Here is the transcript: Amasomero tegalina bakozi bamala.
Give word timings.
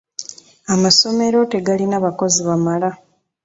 Amasomero 0.73 1.39
tegalina 1.51 1.97
bakozi 2.05 2.39
bamala. 2.47 2.89